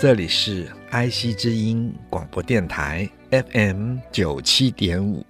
[0.00, 5.22] 这里是 IC 之音广播电台 FM 九七点五，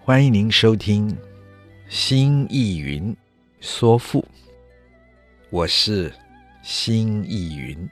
[0.00, 1.08] 欢迎您收听
[1.88, 3.16] 《新意云
[3.60, 4.20] 说赋》，
[5.48, 6.12] 我是
[6.60, 7.88] 新意云。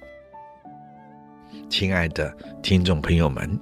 [1.70, 3.56] 亲爱的听众朋友们，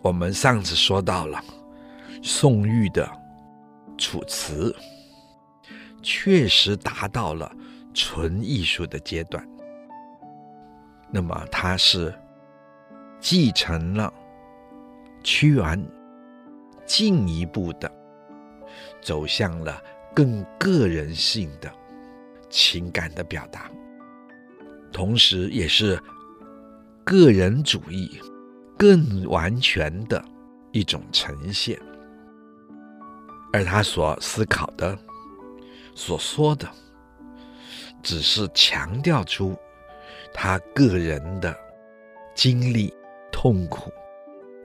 [0.00, 1.42] 我们上次说到了
[2.22, 3.04] 宋玉的
[3.98, 4.70] 《楚辞》，
[6.00, 7.50] 确实达到了
[7.92, 9.44] 纯艺术的阶段。
[11.10, 12.14] 那么他是
[13.18, 14.12] 继承了
[15.24, 15.82] 屈原，
[16.86, 17.90] 进一步的
[19.00, 19.82] 走向了
[20.14, 21.72] 更个人性的
[22.50, 23.70] 情感的表达，
[24.92, 25.98] 同时也是
[27.04, 28.20] 个人主义
[28.76, 30.22] 更完全的
[30.72, 31.80] 一种呈现。
[33.50, 34.96] 而他所思考的、
[35.94, 36.68] 所说的，
[38.02, 39.56] 只是强调出。
[40.32, 41.56] 他个人的
[42.34, 42.94] 经历、
[43.32, 43.92] 痛苦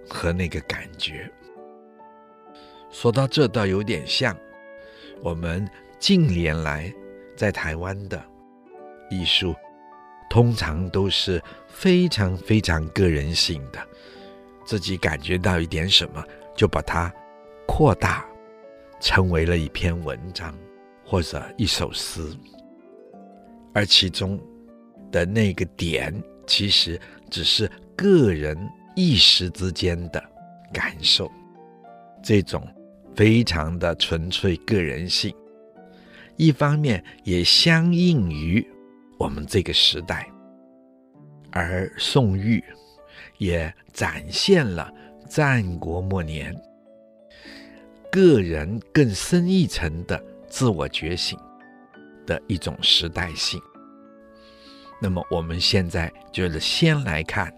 [0.09, 1.30] 和那个感觉，
[2.92, 4.38] 说到这倒有点像
[5.22, 6.94] 我们近年来
[7.36, 8.23] 在台湾的
[9.09, 9.55] 艺术，
[10.30, 13.80] 通常都是非常非常个人性的，
[14.66, 16.23] 自己感觉到一点什么，
[16.55, 17.11] 就把它
[17.66, 18.25] 扩大，
[19.00, 20.55] 成为了一篇文章
[21.03, 22.22] 或者一首诗，
[23.73, 24.39] 而其中。
[25.14, 26.11] 的那个点，
[26.47, 28.58] 其实只是个人
[28.95, 30.21] 一时之间的
[30.73, 31.32] 感受，
[32.23, 32.67] 这种
[33.15, 35.33] 非常的纯粹个人性，
[36.36, 38.67] 一方面也相应于
[39.20, 40.27] 我们这个时代，
[41.52, 42.61] 而宋玉
[43.37, 44.92] 也展现了
[45.30, 46.60] 战国末年
[48.11, 51.37] 个人更深一层的自我觉醒
[52.26, 53.61] 的一种时代性。
[55.03, 57.52] 那么我们现在就是先来看《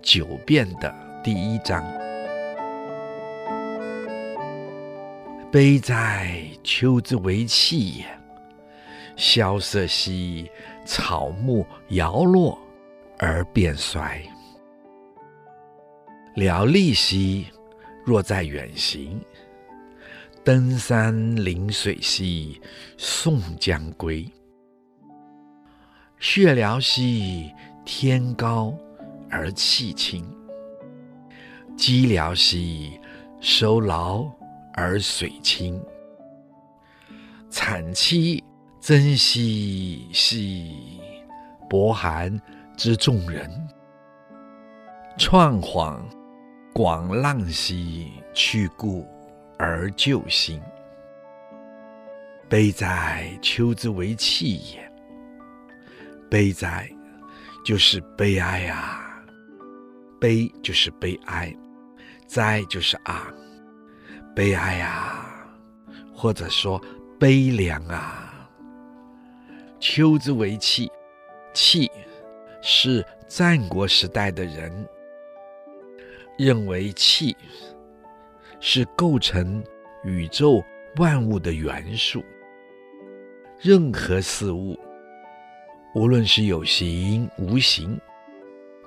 [0.00, 0.90] 九变》的
[1.22, 1.84] 第一章
[5.52, 8.06] ：“悲哉，秋之为气也！
[9.14, 10.50] 萧瑟兮，
[10.86, 12.58] 草木摇落
[13.18, 14.22] 而变衰；
[16.34, 17.48] 寥厉兮，
[18.06, 19.20] 若在远行；
[20.42, 22.58] 登山临水兮，
[22.96, 24.26] 宋将归。”
[26.26, 27.52] 雪寥兮，
[27.84, 28.74] 天高
[29.30, 30.24] 而气清；
[31.76, 32.98] 寂寥兮，
[33.42, 34.24] 收劳
[34.72, 35.78] 而水清。
[37.50, 38.42] 惨凄
[38.80, 40.98] 征兮兮，
[41.68, 42.40] 薄寒
[42.74, 43.46] 之众人；
[45.18, 46.00] 怆恍
[46.72, 49.06] 广浪兮，去故
[49.58, 50.58] 而旧新。
[52.48, 54.83] 悲哉，秋之为气也！
[56.34, 56.90] 悲哉，
[57.64, 59.22] 就是悲哀啊！
[60.20, 61.56] 悲就是悲哀，
[62.26, 63.32] 哉就是啊，
[64.34, 65.48] 悲哀啊，
[66.12, 66.82] 或者说
[67.20, 68.50] 悲凉啊。
[69.78, 70.90] 秋之为气，
[71.52, 71.88] 气
[72.60, 74.72] 是战国时代的人
[76.36, 77.36] 认为气
[78.58, 79.62] 是构成
[80.02, 80.60] 宇宙
[80.96, 82.24] 万物的元素，
[83.60, 84.76] 任何事物。
[85.94, 87.96] 无论是有形无形，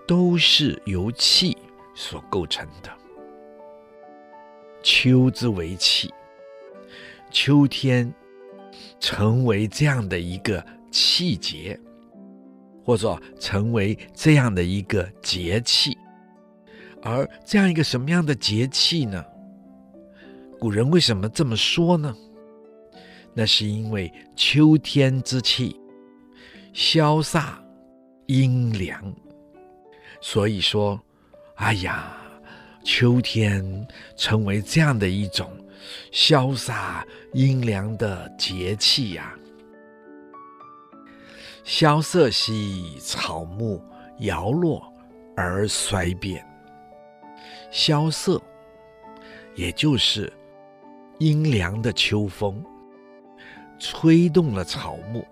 [0.06, 1.58] 都是由气
[1.96, 2.92] 所构成的。
[4.84, 6.14] 秋之为气，
[7.32, 8.14] 秋天
[9.00, 10.62] 成为这样的一个
[10.92, 11.80] 气节，
[12.84, 15.98] 或者成为这样的一个节气。
[17.02, 19.24] 而这样一个什么样的节气呢？
[20.60, 22.14] 古人为什么这么说呢？
[23.34, 25.74] 那是因为秋天之气。
[26.80, 27.56] 萧飒
[28.28, 29.12] 阴凉，
[30.22, 31.02] 所以说，
[31.56, 32.16] 哎呀，
[32.84, 35.50] 秋天成为这样的一种
[36.12, 37.04] 萧飒
[37.34, 39.34] 阴凉的节气呀。
[41.64, 43.84] 萧瑟兮，草木
[44.20, 44.94] 摇落
[45.36, 46.46] 而衰变。
[47.72, 48.40] 萧瑟，
[49.56, 50.32] 也就是
[51.18, 52.64] 阴凉的秋风，
[53.80, 55.26] 吹动了草木。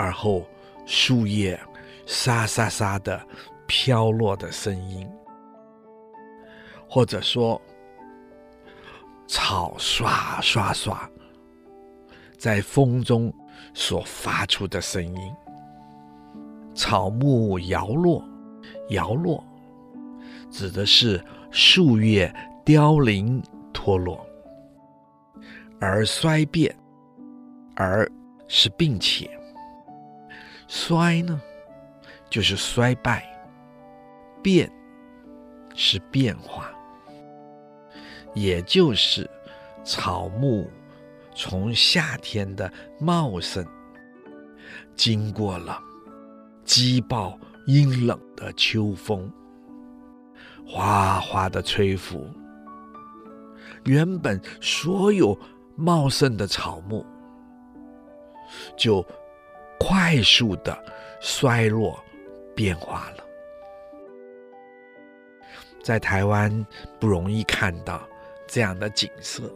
[0.00, 0.46] 而后
[0.86, 1.60] 树叶
[2.06, 3.22] 沙沙沙的
[3.66, 5.06] 飘落的声音，
[6.88, 7.60] 或者说
[9.26, 11.06] 草刷刷刷
[12.38, 13.30] 在风中
[13.74, 15.34] 所发出的声音，
[16.74, 18.24] 草木摇落，
[18.88, 19.44] 摇落，
[20.50, 24.26] 指的是树叶凋零脱落，
[25.78, 26.74] 而衰变，
[27.76, 28.10] 而
[28.48, 29.30] 是并且。
[30.72, 31.40] 衰呢，
[32.30, 33.20] 就是衰败；
[34.40, 34.70] 变
[35.74, 36.70] 是变化，
[38.34, 39.28] 也就是
[39.82, 40.70] 草木
[41.34, 43.66] 从夏天的茂盛，
[44.94, 45.76] 经过了
[46.64, 49.28] 激暴阴冷的秋风，
[50.64, 52.30] 哗哗的吹拂，
[53.86, 55.36] 原本所有
[55.74, 57.04] 茂盛的草木
[58.76, 59.04] 就。
[59.80, 60.78] 快速的
[61.20, 61.98] 衰落
[62.54, 63.24] 变化了，
[65.82, 66.64] 在台湾
[67.00, 68.06] 不容易看到
[68.46, 69.50] 这样的景色，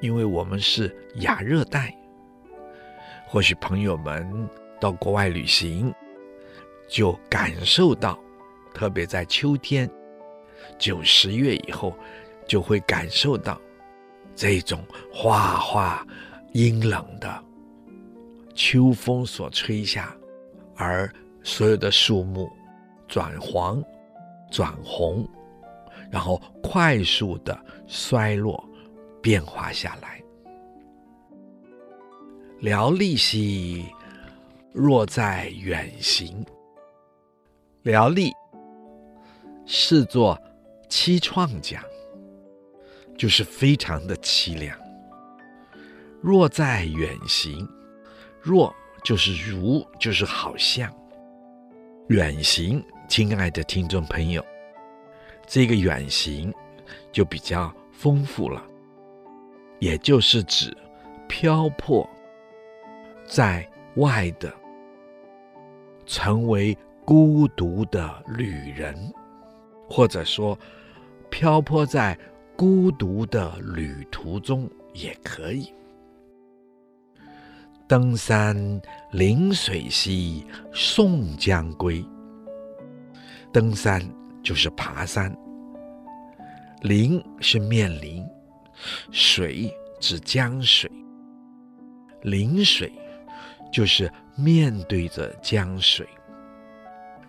[0.00, 1.94] 因为我们是亚热带。
[3.26, 4.48] 或许朋友们
[4.80, 5.94] 到国外旅行，
[6.88, 8.18] 就感受到，
[8.72, 9.88] 特别在秋天
[10.78, 11.94] 九十月以后，
[12.46, 13.60] 就会感受到
[14.34, 14.82] 这种
[15.12, 16.06] 哗哗
[16.54, 17.44] 阴冷的。
[18.58, 20.12] 秋风所吹下，
[20.74, 21.08] 而
[21.44, 22.50] 所有的树木
[23.06, 23.80] 转黄、
[24.50, 25.24] 转红，
[26.10, 27.56] 然后快速的。
[27.86, 28.62] 衰落、
[29.22, 30.20] 变化下来。
[32.58, 33.86] 寮立兮，
[34.72, 36.44] 若在远行。
[37.82, 38.32] 寮立
[39.66, 40.36] 视作
[40.90, 41.80] 凄怆讲，
[43.16, 44.76] 就是非常的凄凉。
[46.20, 47.64] 若在远行。
[48.48, 48.74] 若
[49.04, 50.90] 就是如，就是好像。
[52.08, 54.42] 远行，亲爱的听众朋友，
[55.46, 56.50] 这个远行
[57.12, 58.64] 就比较丰富了，
[59.80, 60.74] 也就是指
[61.28, 62.08] 漂泊
[63.26, 64.50] 在外的，
[66.06, 66.74] 成为
[67.04, 68.96] 孤独的旅人，
[69.90, 70.58] 或者说
[71.28, 72.18] 漂泊在
[72.56, 75.70] 孤独的旅途中也可以。
[77.88, 78.54] 登山
[79.12, 82.04] 临水兮，宋江归。
[83.50, 84.06] 登山
[84.42, 85.34] 就是爬山，
[86.82, 88.22] 临是面临，
[89.10, 90.90] 水指江水，
[92.20, 92.92] 临水
[93.72, 96.06] 就是面对着江水。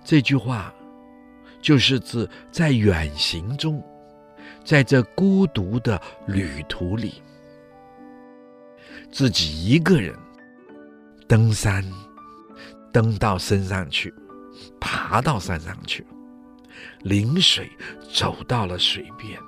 [0.04, 0.74] 这句话
[1.62, 3.82] 就是指在远行中，
[4.66, 7.24] 在这孤独的旅途里，
[9.10, 10.14] 自己一个人。
[11.30, 11.86] 登山，
[12.92, 14.12] 登到山上去，
[14.82, 16.04] 爬到山上去，
[17.04, 17.70] 临水
[18.12, 19.40] 走到了水边。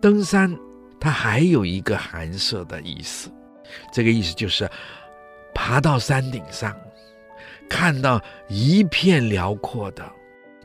[0.00, 0.52] 登山，
[0.98, 3.30] 它还有一个寒舍的意思，
[3.92, 4.68] 这个意思就是
[5.54, 6.76] 爬到山顶上，
[7.70, 10.04] 看到一片辽阔的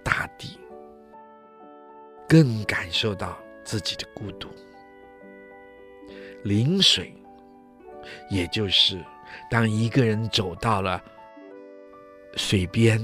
[0.03, 0.59] 大地，
[2.27, 4.49] 更感受到自己的孤独。
[6.43, 7.15] 临水，
[8.31, 8.99] 也就是。
[9.49, 11.01] 当一个人走到了
[12.35, 12.99] 水边，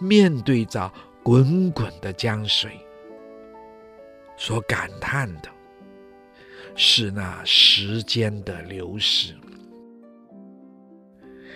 [0.00, 0.92] 面对着
[1.22, 2.78] 滚滚的江水，
[4.36, 5.48] 所感叹的
[6.74, 9.34] 是那时间的流逝。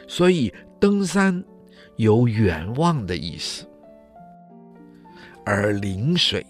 [0.06, 1.42] 所以，登山
[1.96, 3.66] 有远望的意思，
[5.46, 6.44] 而临水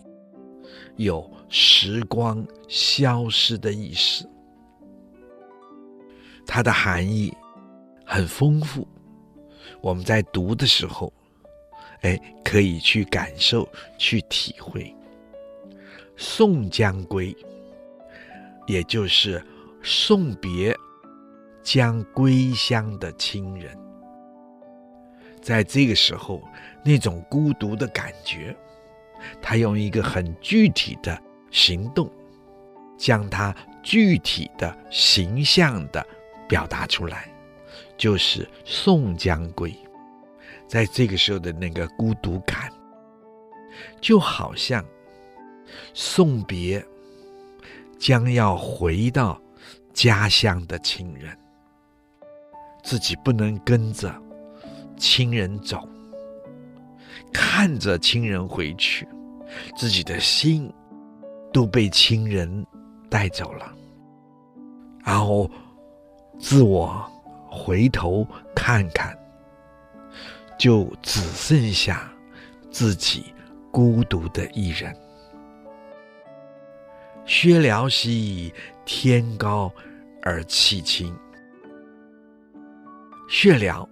[0.96, 4.28] 有时光消失的意思。
[6.46, 7.32] 它的含义
[8.04, 8.86] 很丰富，
[9.80, 11.12] 我们在读的时候，
[12.02, 14.94] 哎，可以去感受、去体会。
[16.16, 17.36] 宋江归，
[18.66, 19.44] 也就是
[19.82, 20.76] 送别
[21.62, 23.76] 将归乡的亲人，
[25.42, 26.40] 在这个时候，
[26.84, 28.54] 那种孤独的感觉，
[29.42, 31.20] 他用一个很具体的
[31.50, 32.08] 行动，
[32.96, 36.06] 将它具体的形象的。
[36.54, 37.28] 表达出来，
[37.96, 39.76] 就是宋江归，
[40.68, 42.73] 在这个时候的那个孤独感，
[44.00, 44.84] 就好像
[45.94, 46.80] 送别
[47.99, 49.37] 将要回到
[49.92, 51.37] 家乡的亲人，
[52.84, 54.14] 自己不能跟着
[54.96, 55.88] 亲人走，
[57.32, 59.08] 看着亲人回去，
[59.76, 60.73] 自己的心
[61.52, 62.64] 都被亲人
[63.11, 63.75] 带走了，
[65.04, 65.50] 然后。
[66.38, 67.05] 自我
[67.49, 69.17] 回头看看，
[70.59, 72.12] 就只剩下
[72.71, 73.33] 自己
[73.71, 74.95] 孤独的一人。
[77.25, 78.53] 薛辽兮，
[78.85, 79.73] 天高
[80.23, 81.14] 而气清。
[83.29, 83.88] 薛辽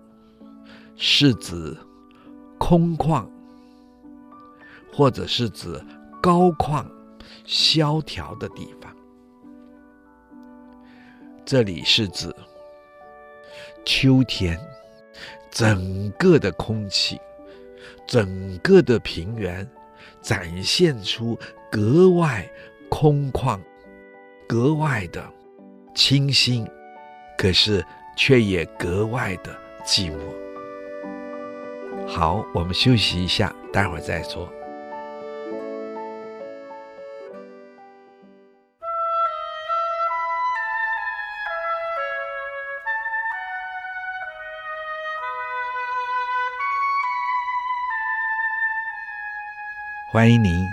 [0.96, 1.76] 是指
[2.58, 3.26] 空旷，
[4.92, 5.82] 或者是指
[6.20, 6.84] 高旷、
[7.44, 8.81] 萧条的地方。
[11.44, 12.34] 这里是指
[13.84, 14.58] 秋天，
[15.50, 17.20] 整个的空气，
[18.06, 19.68] 整个的平原，
[20.20, 21.38] 展现出
[21.70, 22.48] 格外。
[22.94, 23.58] 空旷，
[24.46, 25.24] 格外的
[25.94, 26.68] 清新，
[27.38, 27.82] 可是
[28.18, 29.50] 却也格外的
[29.82, 30.18] 寂寞。
[32.06, 34.46] 好，我们休息一下，待会儿再说。
[50.12, 50.70] 欢迎您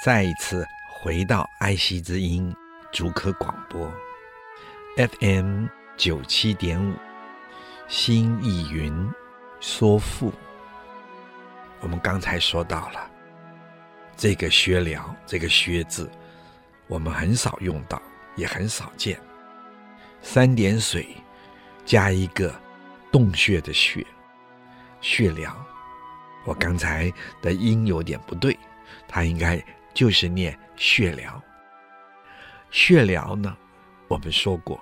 [0.00, 0.66] 再一次。
[0.84, 2.52] 回到爱惜之音
[2.90, 3.88] 竹科广播
[4.96, 5.66] ，FM
[5.96, 6.92] 九七点五，
[7.86, 8.92] 心意云
[9.60, 10.32] 说赋。
[11.78, 13.08] 我们刚才说到了
[14.16, 16.10] 这个薛寮，这个薛字，
[16.88, 18.02] 我们很少用到，
[18.34, 19.16] 也很少见。
[20.20, 21.06] 三点水
[21.86, 22.52] 加一个
[23.12, 24.04] 洞穴的穴，
[25.00, 25.56] 薛寮。
[26.44, 27.08] 我刚才
[27.40, 28.58] 的音有点不对，
[29.10, 29.60] 它应该。
[29.92, 31.42] 就是念血疗。
[32.70, 33.56] 血疗呢，
[34.06, 34.80] 我们说过，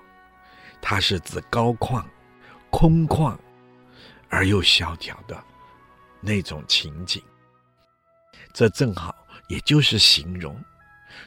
[0.82, 2.04] 它是指高旷、
[2.68, 3.34] 空旷
[4.28, 5.42] 而又萧条的
[6.20, 7.22] 那种情景。
[8.52, 9.16] 这正好
[9.48, 10.62] 也就是形容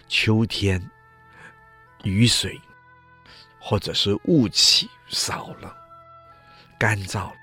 [0.07, 0.79] 秋天
[2.03, 2.61] 雨水
[3.59, 5.75] 或者是雾气少了，
[6.77, 7.33] 干燥了，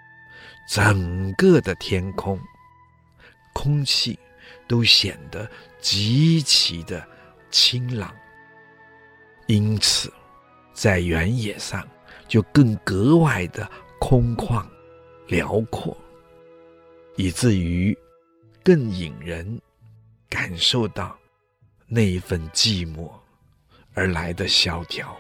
[0.71, 2.41] 整个的天空
[3.53, 4.17] 空气
[4.69, 5.51] 都显得。
[5.81, 7.07] 极其的
[7.53, 8.13] 清朗，
[9.47, 10.13] 因此
[10.73, 11.89] 在原野上
[12.27, 13.71] 就更格外的
[14.01, 14.67] 空旷
[15.29, 15.97] 辽阔，
[17.15, 17.97] 以至于
[18.65, 19.61] 更引人
[20.29, 21.17] 感受到
[21.87, 23.09] 那一份寂寞
[23.95, 25.17] 而来的萧条。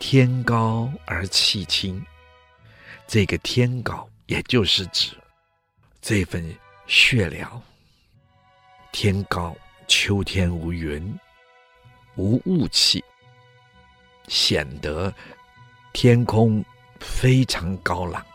[0.00, 2.02] 天高而气清，
[3.06, 5.10] 这个天高也就是指
[6.00, 6.42] 这份
[6.86, 7.62] 薛寮。
[9.00, 11.16] 天高，秋天无云，
[12.16, 13.04] 无雾气，
[14.26, 15.14] 显得
[15.92, 16.64] 天空
[16.98, 18.26] 非常高朗，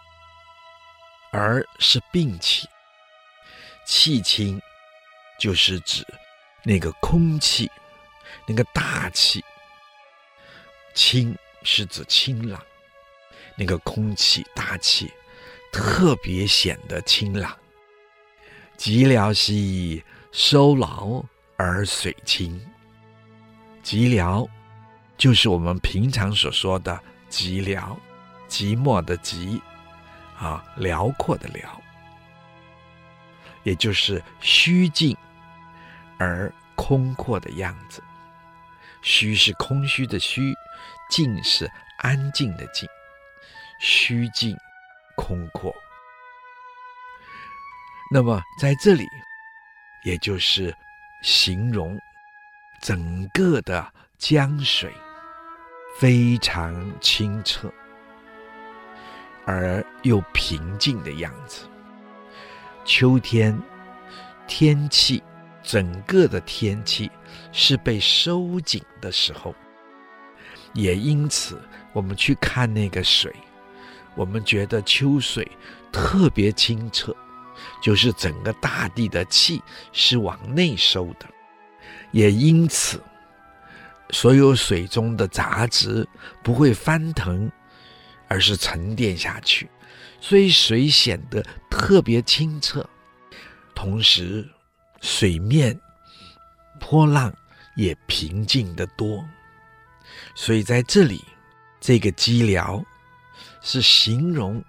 [1.33, 2.65] 而是并且
[3.85, 4.57] 气清，
[5.37, 6.01] 就是指
[6.63, 7.69] 那个空气，
[8.47, 9.43] 那个大气，
[10.93, 12.57] 清是指清朗，
[13.57, 15.11] 那个空气大气
[15.73, 17.53] 特别显得清朗。
[18.77, 20.01] 寂寥兮。
[20.33, 21.23] 收劳
[21.57, 22.59] 而水清，
[23.83, 24.49] 寂寥
[25.15, 26.99] 就是我们平常所说的
[27.29, 27.95] 寂寥，
[28.49, 29.61] 寂寞的寂，
[30.35, 31.79] 啊，辽阔的辽，
[33.61, 35.15] 也就是虚静
[36.17, 38.03] 而空阔的样子。
[39.03, 40.51] 虚是空虚的虚，
[41.11, 42.89] 静是安静的静，
[43.79, 44.57] 虚静
[45.15, 45.71] 空阔。
[48.11, 49.05] 那么在这里。
[50.03, 50.75] 也就是
[51.21, 51.99] 形容
[52.81, 53.85] 整个的
[54.17, 54.91] 江水
[55.99, 57.71] 非常清澈
[59.45, 61.65] 而又平静的样子。
[62.85, 63.57] 秋天
[64.47, 65.23] 天气，
[65.61, 67.09] 整个的天气
[67.53, 69.55] 是被收紧的时候，
[70.73, 71.61] 也因此
[71.93, 73.33] 我们去看那个水，
[74.15, 75.49] 我们觉得秋水
[75.91, 77.15] 特别清澈。
[77.83, 79.61] 就是整个大地的气
[79.91, 81.27] 是往内收的，
[82.11, 83.03] 也因此，
[84.11, 86.07] 所有水中的杂质
[86.41, 87.51] 不会翻腾，
[88.29, 89.69] 而是沉淀下去，
[90.21, 92.89] 所以水显得特别清澈，
[93.75, 94.49] 同时
[95.01, 95.77] 水面
[96.79, 97.35] 波浪
[97.75, 99.21] 也平静得多。
[100.35, 101.21] 所以在这里，
[101.81, 102.81] 这个寂寥
[103.61, 104.63] 是形容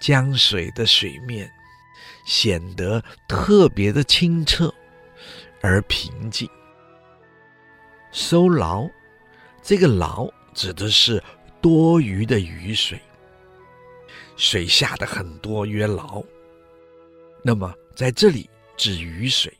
[0.00, 1.50] 江水的水面。
[2.24, 4.72] 显得特别的清澈
[5.60, 6.48] 而平静。
[8.12, 8.88] 收劳，
[9.62, 11.22] 这个劳指的是
[11.60, 13.00] 多余的雨水，
[14.36, 16.22] 水下的很多曰劳。
[17.42, 19.52] 那么在这里指雨水，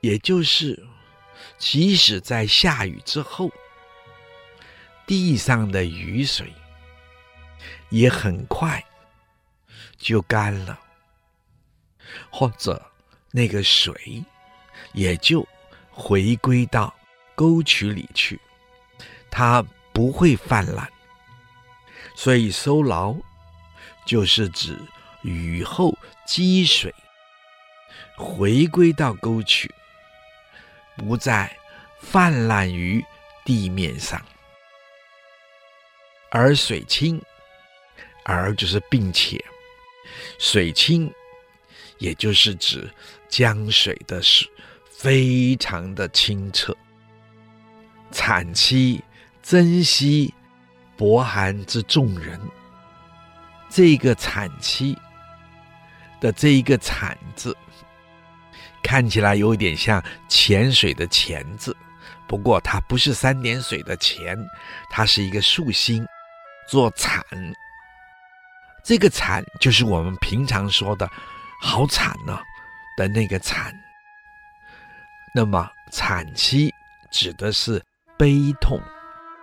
[0.00, 0.82] 也就是
[1.58, 3.50] 即使在下雨之后，
[5.06, 6.52] 地上的雨水
[7.90, 8.82] 也很快
[9.98, 10.80] 就干了，
[12.30, 12.84] 或者
[13.30, 14.22] 那个水
[14.92, 15.46] 也就
[15.90, 16.94] 回归到
[17.34, 18.40] 沟渠里去，
[19.30, 20.90] 它不会泛滥。
[22.14, 23.16] 所以收牢
[24.04, 24.78] 就是指
[25.22, 26.94] 雨后积水
[28.16, 29.72] 回归到沟渠，
[30.96, 31.56] 不再
[32.00, 33.04] 泛滥于
[33.44, 34.20] 地面上。
[36.30, 37.20] 而水清，
[38.24, 39.42] 而就是并且，
[40.38, 41.12] 水清，
[42.02, 42.90] 也就是指
[43.28, 44.50] 江水的水
[44.90, 46.76] 非常的清澈。
[48.10, 49.02] 产期
[49.40, 50.34] 珍惜
[50.96, 52.40] 薄寒之众人，
[53.70, 54.98] 这个产期
[56.20, 57.56] 的这一个产字，
[58.82, 61.74] 看起来有点像潜水的潜字，
[62.26, 64.36] 不过它不是三点水的潜，
[64.90, 66.04] 它是一个竖心。
[66.68, 67.22] 做惨，
[68.84, 71.10] 这个惨就是我们平常说的
[71.64, 72.42] “好惨呐”
[72.98, 73.72] 的那个惨。
[75.32, 76.74] 那么产期
[77.10, 77.80] 指的是
[78.18, 78.80] 悲痛、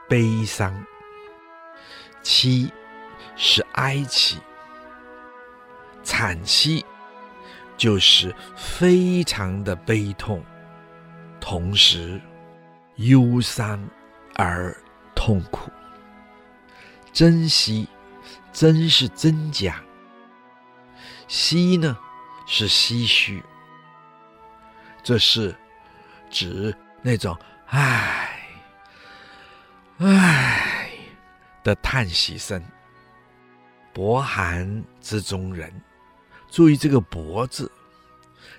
[0.10, 0.86] 悲伤，
[2.22, 2.72] 期
[3.38, 4.38] 是哀戚，
[6.04, 6.86] 产期
[7.78, 10.44] 就是非常的悲痛，
[11.40, 12.22] 同时
[12.98, 13.84] 忧伤
[14.36, 14.76] 而
[15.16, 15.72] 痛苦。
[17.12, 17.88] 珍惜，
[18.54, 19.82] 珍是真假，
[21.28, 21.98] 惜呢
[22.52, 23.44] 是唏嘘，
[25.04, 25.56] 这是
[26.32, 27.38] 指那种
[27.68, 28.40] 唉
[30.00, 30.90] 唉
[31.64, 32.60] 的叹息声。
[33.94, 35.72] 薄寒之中人，
[36.50, 37.72] 注意这个“薄”字，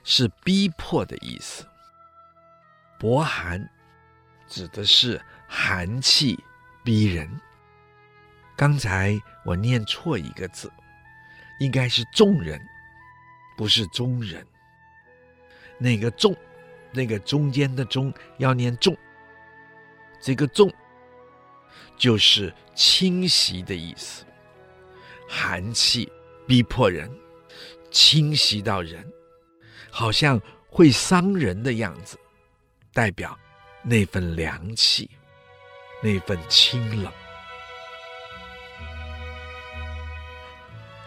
[0.04, 1.66] 是逼迫的意思。
[2.97, 3.68] 薄寒
[4.47, 6.38] 指的是寒气
[6.85, 7.28] 逼人。
[8.56, 10.70] 刚才我念错一个字，
[11.59, 12.61] 应该是众人，
[13.61, 14.42] 不是中人。
[15.77, 16.35] 那个中，
[16.92, 18.96] 那个中间的中要念重。
[20.18, 20.73] 这个重
[21.94, 24.25] 就是侵袭的意思，
[25.29, 26.11] 寒气
[26.46, 27.11] 逼迫人，
[27.90, 29.07] 侵袭到人，
[29.90, 32.18] 好像会伤人的样子，
[32.94, 33.38] 代表
[33.83, 35.11] 那份凉气，
[36.03, 37.12] 那份清冷。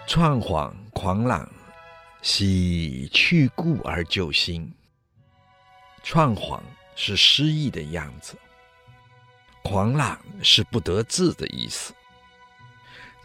[0.08, 1.52] 怆恍狂朗，
[2.24, 4.74] 喜去故而救新。
[6.02, 6.62] 怆恍
[6.96, 8.38] 是失意的样子，
[9.62, 11.94] 狂浪是不得志的意思。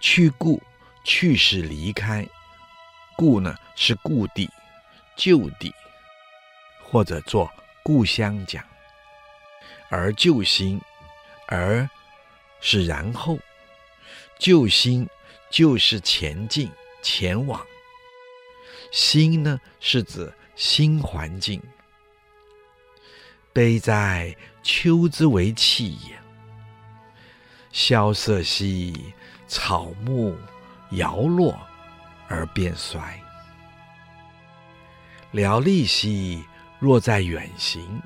[0.01, 0.61] 去故，
[1.05, 2.27] 去是离开，
[3.17, 4.51] 故呢是故地、
[5.17, 5.73] 旧地，
[6.83, 7.49] 或者做
[7.85, 8.65] 故乡讲。
[9.89, 10.81] 而救新，
[11.47, 11.89] 而
[12.61, 13.39] 是然后，
[14.41, 15.09] 救新。
[15.51, 16.71] 就是前进、
[17.03, 17.65] 前往。
[18.91, 21.63] 新呢，是指新环境。
[23.53, 26.19] 悲哉，秋之为气也！
[27.71, 29.13] 萧瑟兮，
[29.47, 30.37] 草木
[30.93, 31.59] 摇落
[32.29, 33.21] 而变衰。
[35.33, 36.45] 寥厉兮，
[36.79, 38.01] 若在远行。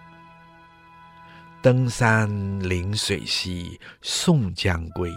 [1.61, 2.29] 登山
[2.61, 5.13] 临水兮，宋将归。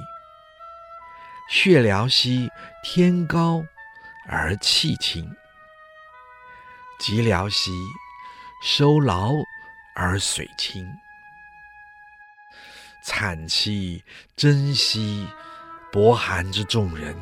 [1.49, 2.49] 血寥兮，
[2.83, 3.65] 天高
[4.27, 5.25] 而气清；
[6.99, 7.71] 寂寥兮，
[8.61, 9.33] 收劳
[9.95, 10.87] 而水清。
[13.03, 14.03] 产期
[14.35, 15.27] 珍惜
[15.91, 17.15] 薄寒之众人，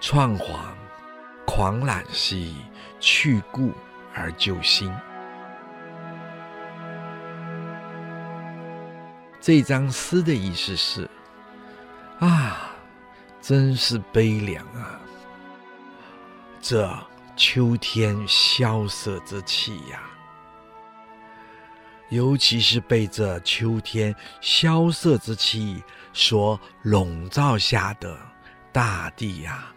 [0.00, 0.72] 怆恍
[1.46, 2.56] 狂朗兮，
[2.98, 3.72] 去故
[4.14, 4.94] 而救新。
[9.40, 11.08] 这张诗的意思是。
[12.20, 12.70] 啊，
[13.40, 15.00] 真是悲凉啊！
[16.60, 16.88] 这
[17.36, 20.02] 秋天萧瑟之气呀，
[22.10, 28.18] 尤其是被这秋天萧瑟之气所笼罩下的
[28.72, 29.72] 大地呀，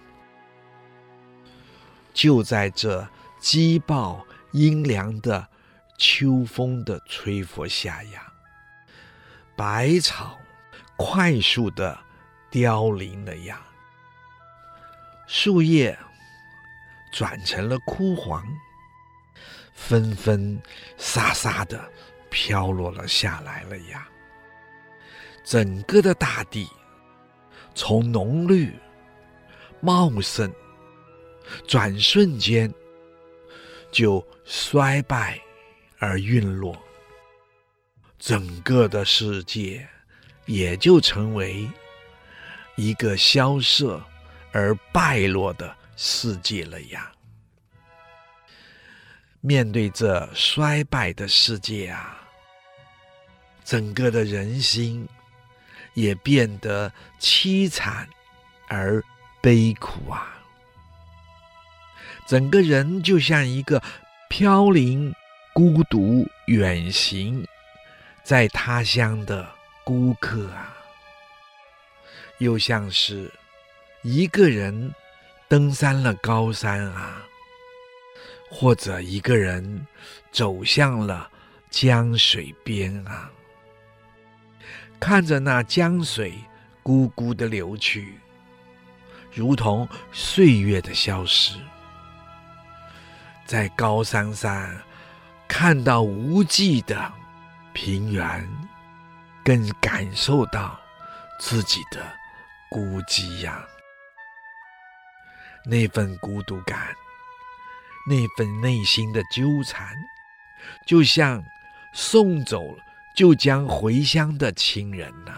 [2.13, 3.07] 就在这
[3.39, 5.47] 激暴阴凉的
[5.97, 8.31] 秋风的吹拂下呀，
[9.55, 10.37] 百草
[10.97, 11.99] 快速的。
[12.51, 13.59] 凋零了呀，
[15.27, 15.97] 树叶
[17.15, 18.45] 转成了枯黄，
[19.73, 20.61] 纷纷
[20.97, 21.89] 沙沙的
[22.29, 24.05] 飘落了下来了呀。
[25.45, 26.67] 整个的大地
[27.73, 28.69] 从浓绿
[29.79, 30.53] 茂盛，
[31.65, 32.69] 转瞬间
[33.93, 35.39] 就衰败
[35.99, 36.77] 而陨落，
[38.19, 39.87] 整个的世界
[40.47, 41.65] 也就成为。
[42.75, 44.03] 一个萧瑟
[44.51, 47.11] 而败落的世界了呀！
[49.41, 52.19] 面对这衰败的世界啊，
[53.63, 55.07] 整个的人心
[55.93, 58.09] 也变得凄惨
[58.67, 59.03] 而
[59.41, 60.35] 悲苦啊！
[62.27, 63.81] 整个人就像一个
[64.29, 65.13] 飘零、
[65.53, 67.47] 孤独、远行
[68.23, 69.47] 在他乡的
[69.83, 70.75] 孤客啊，
[72.39, 73.31] 又像是
[74.01, 74.91] 一个人
[75.47, 77.21] 登山了高山啊，
[78.49, 79.85] 或者一个人
[80.31, 81.29] 走向了
[81.69, 83.29] 江水边啊，
[84.99, 86.33] 看着那江水
[86.83, 88.19] 咕咕的流去，
[89.31, 91.59] 如同岁月的消失。
[93.45, 94.75] 在高山上
[95.47, 97.13] 看到无际的
[97.71, 98.49] 平原，
[99.43, 100.79] 更感受到
[101.39, 102.03] 自己的
[102.69, 103.63] 孤寂呀，
[105.65, 106.95] 那份孤独感，
[108.07, 109.95] 那份内心的纠缠，
[110.85, 111.43] 就像
[111.91, 112.83] 送走了
[113.15, 115.33] 就将回乡的亲人呐，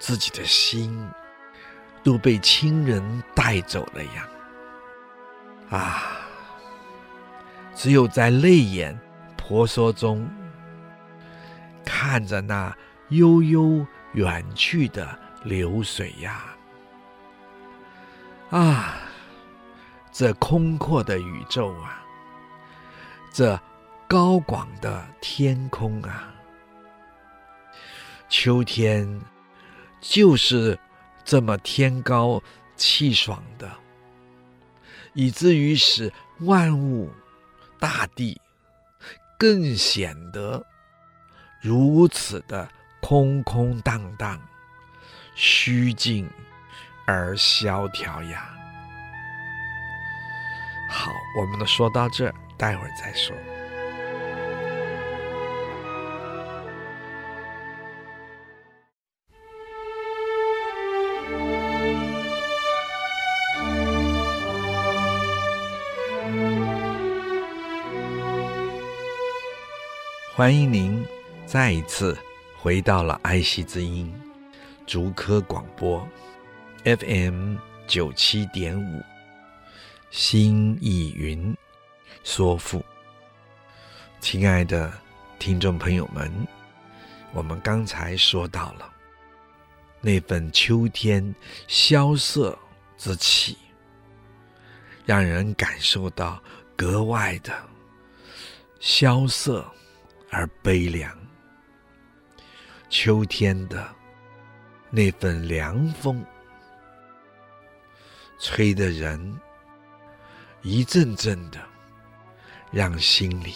[0.00, 1.08] 自己的心
[2.02, 4.28] 都被亲人带走了呀，
[5.70, 6.12] 啊！
[7.74, 8.98] 只有在泪眼
[9.36, 10.28] 婆娑中，
[11.84, 12.74] 看着那
[13.10, 16.56] 悠悠远去的流水呀，
[18.50, 18.96] 啊，
[20.12, 22.02] 这空阔的宇宙啊，
[23.32, 23.60] 这
[24.08, 26.32] 高广的天空啊，
[28.28, 29.20] 秋天
[30.00, 30.78] 就是
[31.24, 32.42] 这么天高
[32.76, 33.70] 气爽的，
[35.14, 37.10] 以至于使万物。
[37.80, 38.40] 大地
[39.38, 40.66] 更显得
[41.60, 42.68] 如此的
[43.00, 44.36] 空空荡荡、
[45.36, 46.28] 虚静
[47.10, 48.50] 而萧条呀。
[50.90, 53.34] 好，我们都说到这，待会儿再说。
[70.36, 71.02] 欢迎您
[71.46, 72.16] 再一次
[72.58, 74.14] 回到了爱惜之音
[74.86, 76.06] 竹科广播
[76.84, 79.02] FM 九七点五，
[80.10, 81.54] 心意云
[82.22, 82.84] 说赋。
[84.20, 84.92] 亲爱的
[85.38, 86.32] 听众朋友们，
[87.32, 88.90] 我们刚才说到了
[90.00, 91.34] 那份秋天
[91.66, 92.56] 萧瑟
[92.96, 93.56] 之气，
[95.04, 96.40] 让人感受到
[96.76, 97.52] 格外的
[98.80, 99.64] 萧瑟。
[100.30, 101.10] 而悲凉，
[102.90, 103.88] 秋天的
[104.90, 106.22] 那份凉风，
[108.38, 109.40] 吹得人
[110.62, 111.58] 一阵阵的，
[112.70, 113.54] 让心里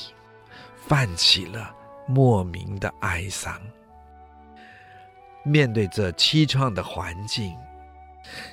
[0.86, 1.74] 泛起了
[2.06, 3.60] 莫名的哀伤。
[5.44, 7.56] 面对这凄怆的环境，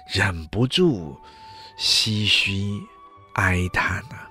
[0.07, 1.19] 忍不住
[1.77, 2.81] 唏嘘
[3.35, 4.29] 哀叹啊！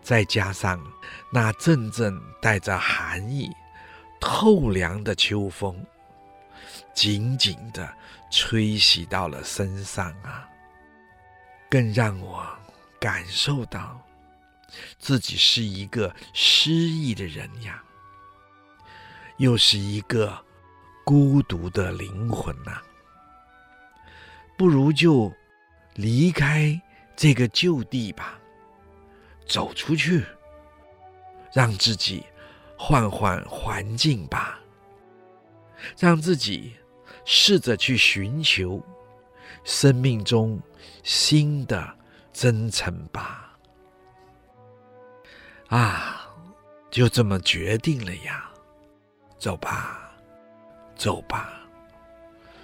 [0.00, 0.80] 再加上
[1.32, 3.50] 那阵阵带着寒意、
[4.20, 5.84] 透凉的秋风，
[6.94, 7.92] 紧紧地
[8.30, 10.47] 吹袭到了身上啊，
[11.70, 12.46] 更让我
[12.98, 14.00] 感受到
[14.98, 17.82] 自己是一个失意的人呀，
[19.36, 20.36] 又是一个
[21.04, 22.80] 孤独的灵魂呐、
[24.56, 25.32] 不如就
[25.94, 26.80] 离开
[27.16, 28.38] 这个旧地吧。
[29.46, 30.22] 走出去，
[31.54, 32.22] 让自己
[32.76, 34.60] 换换环境吧，
[35.98, 36.74] 让自己
[37.24, 38.84] 试着去寻求
[39.64, 40.60] 生命中
[41.02, 41.96] 新的
[42.32, 43.58] 征程吧。
[45.68, 46.26] 啊，
[46.90, 48.50] 就这么决定了呀！
[49.38, 50.12] 走吧，
[50.96, 51.52] 走吧，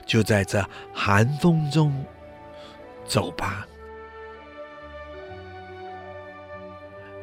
[0.07, 2.05] 就在这寒风中
[3.07, 3.67] 走吧。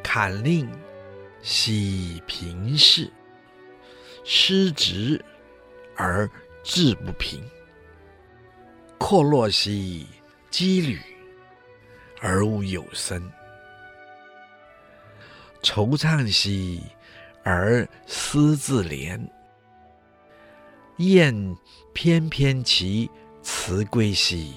[0.02, 0.70] 坎令
[1.42, 3.10] 喜平世，
[4.24, 5.22] 失职
[5.96, 6.30] 而
[6.62, 7.40] 志不平；
[8.98, 10.06] 阔落兮
[10.52, 11.00] 羁旅，
[12.20, 13.18] 而无有声；
[15.62, 16.82] 惆怅兮
[17.42, 19.18] 而思自怜；
[20.98, 21.56] 雁
[21.94, 23.10] 翩翩其
[23.40, 24.52] 辞归兮，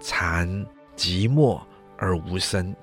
[0.00, 0.48] 蝉
[0.96, 1.62] 寂寞
[1.96, 2.74] 而无声。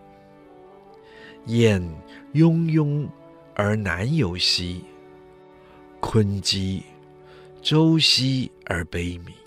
[1.48, 1.86] 雁
[2.32, 3.10] 雍雍
[3.56, 4.86] 而南游兮，
[6.00, 6.82] 鲲鸡
[7.62, 9.38] 周兮而悲鸣。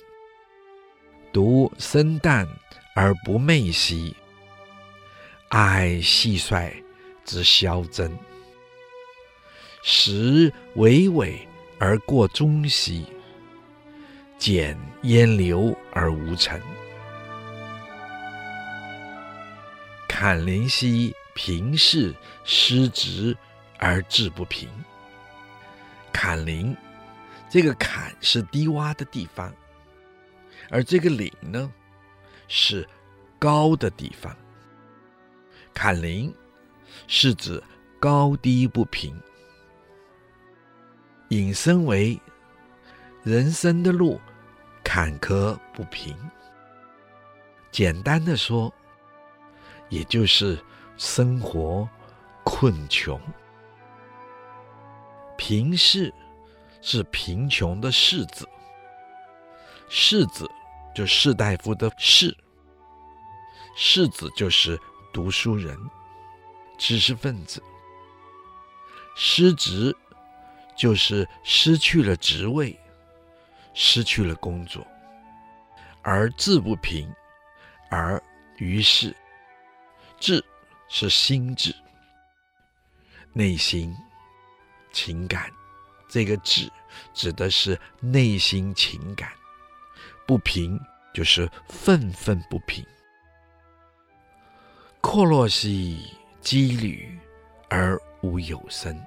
[1.32, 2.46] 独生旦
[2.94, 4.14] 而不媚兮，
[5.48, 6.70] 哀蟋蟀
[7.24, 8.14] 之萧征。
[9.82, 13.06] 时巍巍而过中兮，
[14.38, 16.60] 捡烟流而无尘。
[20.06, 22.14] 坎林兮，平视
[22.44, 23.34] 失职
[23.78, 24.68] 而志不平。
[26.12, 26.76] 坎林，
[27.48, 29.52] 这个坎是低洼的地方，
[30.72, 31.70] 而这个岭呢，
[32.48, 32.88] 是
[33.38, 34.34] 高的地方。
[35.74, 36.34] 坎陵
[37.06, 37.62] 是指
[38.00, 39.14] 高低不平。
[41.28, 42.18] 引申为
[43.22, 44.18] 人生的路
[44.82, 46.16] 坎坷不平。
[47.70, 48.72] 简单的说，
[49.90, 50.58] 也就是
[50.96, 51.86] 生活
[52.44, 53.20] 困穷。
[55.36, 56.12] 平士
[56.80, 58.48] 是贫穷的士字，
[59.88, 60.50] 士字
[60.94, 62.36] 就士大夫的士，
[63.74, 64.78] 士子就是
[65.12, 65.78] 读书人、
[66.78, 67.62] 知识分子。
[69.14, 69.94] 失职
[70.76, 72.78] 就是失去了职位，
[73.74, 74.86] 失去了工作，
[76.02, 77.12] 而志不平，
[77.90, 78.22] 而
[78.58, 79.14] 于是。
[80.18, 80.44] 志
[80.88, 81.74] 是心志，
[83.32, 83.92] 内心
[84.92, 85.50] 情感。
[86.08, 86.70] 这个志
[87.12, 89.32] 指的是内心情感，
[90.32, 90.80] 不平
[91.12, 92.82] 就是愤愤不平。
[95.02, 96.06] 阔落兮
[96.40, 97.18] 羁旅
[97.68, 98.98] 而无有声。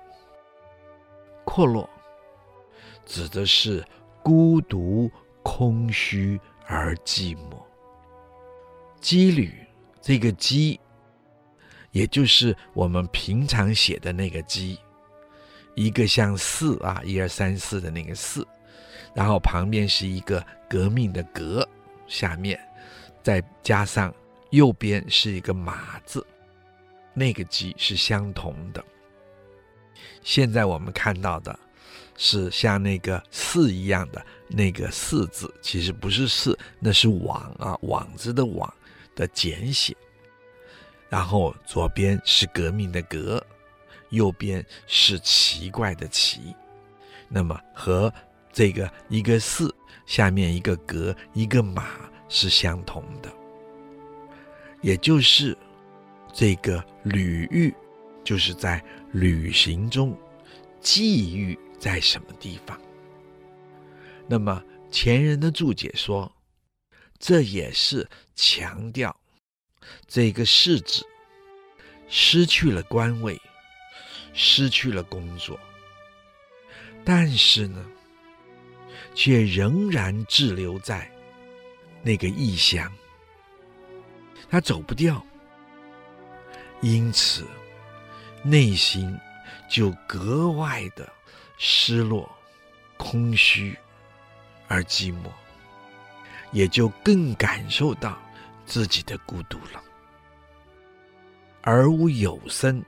[1.43, 1.89] 阔落
[3.07, 3.83] 指的是
[4.21, 5.09] 孤独
[5.41, 7.59] 空虚而寂寞。
[9.01, 9.51] 羁旅，
[9.99, 10.77] 这个羁。
[11.89, 14.77] 也就是我们平常写的那个“羁”，
[15.73, 18.47] 一个像“四”啊，一二三四的那个“四”，
[19.15, 21.67] 然后旁边是一个革命的“革”，
[22.05, 22.59] 下面
[23.23, 24.13] 再加上
[24.51, 26.23] 右边是一个“马”字，
[27.13, 28.83] 那个“鸡”是相同的。
[30.21, 31.57] 现在我们看到的
[32.17, 38.71] 是像那个“四”一样的那个“四”字，其实不是“四”，那是“网”啊，“网”子的“网”
[39.15, 39.95] 的简写。
[41.07, 43.41] 然后左边是革命的“革”，
[44.09, 46.53] 右边是奇怪的“奇”，
[47.29, 48.11] 那么和
[48.55, 49.75] 这个一个“四”
[50.07, 53.29] 下面一个“格”一个“马”是相同的，
[54.81, 55.55] 也就是
[56.33, 57.75] 这个旅遇，
[58.23, 60.17] 就是在旅行中
[60.79, 62.79] 际遇在什么地方。
[64.25, 66.31] 那么前人的注解说，
[67.19, 69.13] 这也是强调。
[70.07, 71.05] 这个士子
[72.07, 73.37] 失去了官位，
[74.33, 75.59] 失去了工作，
[77.03, 77.85] 但是呢，
[79.15, 81.09] 却仍然滞留在
[82.03, 82.91] 那个异乡，
[84.49, 85.25] 他走不掉，
[86.81, 87.43] 因此
[88.43, 89.17] 内心
[89.67, 91.11] 就格外的
[91.57, 92.29] 失落、
[92.97, 93.75] 空虚
[94.67, 95.31] 而寂寞，
[96.51, 98.21] 也就更感受到。
[98.67, 99.83] 自己的孤独了，
[101.61, 102.83] 而无有声。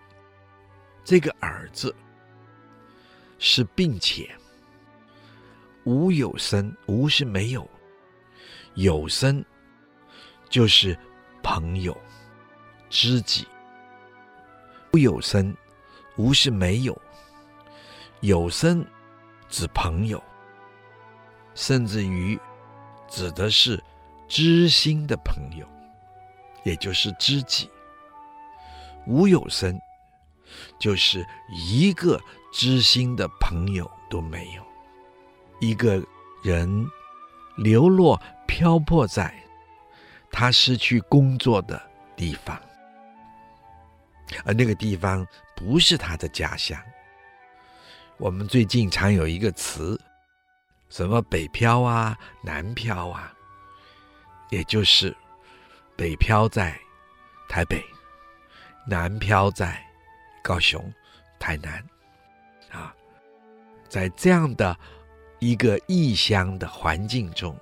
[1.06, 1.96] 这个“而”字
[3.38, 4.36] 是并且，
[5.88, 7.66] 无有生，无是没有，
[8.74, 9.42] 有生
[10.50, 10.98] 就是
[11.42, 11.98] 朋友、
[12.90, 13.48] 知己。
[14.92, 15.56] 无有生，
[16.18, 17.02] 无是没有，
[18.20, 18.86] 有生
[19.48, 20.22] 指朋友，
[21.56, 22.38] 甚至于
[23.08, 23.82] 指的是。
[24.28, 25.66] 知心的朋友，
[26.66, 27.70] 也就是知己，
[29.06, 29.80] 无有生，
[30.78, 32.20] 就是一个
[32.52, 34.67] 知心的朋友都没有。
[35.60, 36.04] 一个
[36.44, 36.90] 人
[37.56, 39.34] 流落漂泊在
[40.32, 41.82] 他失去工作的
[42.16, 42.60] 地方，
[44.46, 46.80] 而那个地方不是他的家乡。
[48.18, 50.00] 我们最近常有一个词，
[50.90, 53.34] 什么北漂啊，南漂啊。
[54.50, 55.14] 也就是
[55.98, 56.80] 北漂在
[57.50, 57.84] 台北，
[58.88, 59.78] 南漂在
[60.42, 60.82] 高雄、
[61.38, 61.84] 台南，
[62.72, 62.96] 啊，
[63.90, 64.78] 在这样的
[65.40, 67.56] 一个异乡的环境中，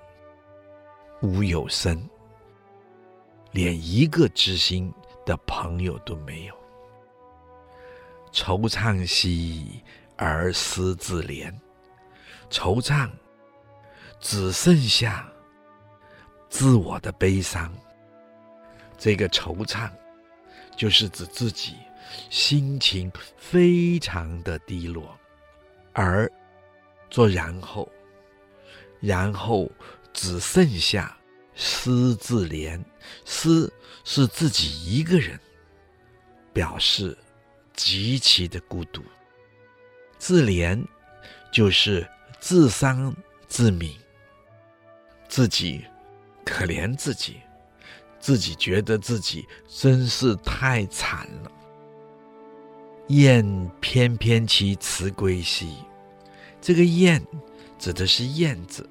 [1.22, 2.10] 无有声，
[3.52, 4.94] 连一个知心
[5.26, 6.56] 的朋友都没有。
[8.32, 9.84] 惆怅兮
[10.16, 11.54] 而思自怜，
[12.50, 13.10] 惆怅
[14.20, 15.30] 只剩下。
[16.48, 17.74] 自我的悲伤，
[18.98, 19.90] 这个惆怅，
[20.78, 21.76] 就是指自己
[22.30, 25.14] 心情非常的低落，
[25.92, 26.32] 而
[27.16, 27.90] 做然后，
[29.00, 29.72] 然后
[30.12, 31.18] 只剩下
[31.56, 32.78] 思自怜，
[33.24, 33.72] 思
[34.04, 35.40] 是自己一个人，
[36.52, 37.18] 表示
[37.74, 39.02] 极其的孤独。
[40.18, 40.78] 自怜
[41.54, 42.06] 就是
[42.42, 43.16] 自伤
[43.48, 43.96] 自悯，
[45.30, 45.86] 自己
[46.44, 47.40] 可怜自己，
[48.20, 51.52] 自己觉得自己真是太惨了。
[53.08, 55.78] 燕翩翩其辞归兮，
[56.66, 57.24] 这个燕
[57.78, 58.90] 指的是燕子，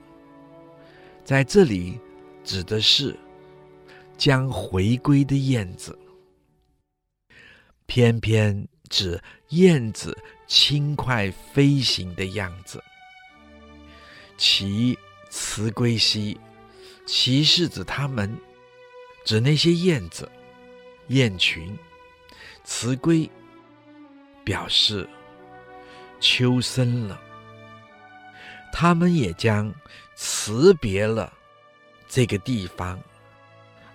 [1.24, 1.98] 在这里
[2.44, 3.18] 指的是
[4.16, 5.98] 将回归的燕子。
[7.86, 12.80] 翩翩指燕子轻快飞行的样子。
[14.36, 14.96] 其
[15.28, 16.38] 辞归兮，
[17.04, 18.38] 其是指他们，
[19.24, 20.30] 指那些燕子、
[21.08, 21.76] 燕群，
[22.62, 23.28] 辞归。
[24.44, 25.08] 表示
[26.20, 27.20] 秋深了，
[28.76, 29.72] 他们也将
[30.16, 31.32] 辞别了
[32.08, 32.98] 这个地方，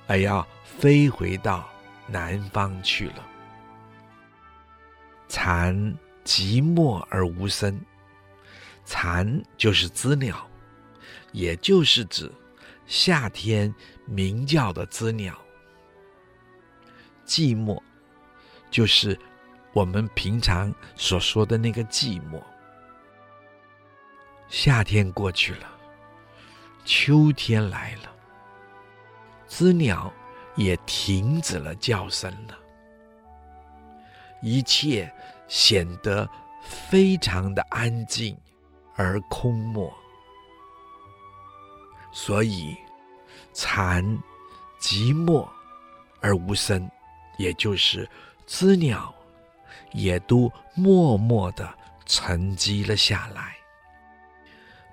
[0.07, 1.67] 而要飞回到
[2.07, 3.27] 南方去了。
[5.27, 5.75] 蝉
[6.23, 7.77] 寂寞而无声，
[8.85, 10.49] 蝉就是知鸟，
[11.33, 12.31] 也就是指
[12.87, 15.37] 夏天鸣叫的知鸟。
[17.25, 17.77] 寂寞
[18.71, 19.19] 就是。
[19.71, 22.41] 我们平常所说的那个寂寞，
[24.49, 25.69] 夏天过去了，
[26.83, 28.11] 秋天来了，
[29.47, 30.11] 知鸟
[30.55, 32.57] 也停止了叫声了，
[34.41, 35.11] 一切
[35.47, 36.27] 显得
[36.63, 38.35] 非常的安静
[38.95, 39.93] 而空漠，
[42.11, 42.75] 所以
[43.53, 44.03] 蝉
[44.81, 45.47] 寂寞
[46.21, 46.89] 而无声，
[47.37, 48.09] 也就是
[48.45, 49.13] 知鸟。
[49.91, 51.67] 也都默默地
[52.05, 53.55] 沉积了下来，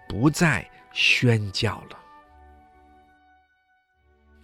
[0.08, 1.98] 不再喧叫了，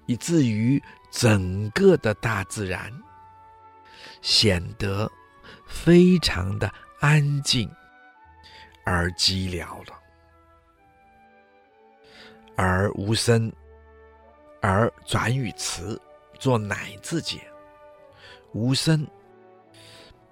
[0.06, 2.92] 以至于整个的大自然
[4.20, 5.10] 显得
[5.66, 7.70] 非常的安静
[8.84, 9.98] 而寂寥了，
[12.56, 13.52] 而无声，
[14.60, 16.00] 而转语词
[16.38, 17.40] 做乃字解，
[18.52, 19.06] 无声。